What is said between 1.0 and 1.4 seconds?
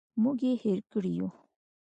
یوو.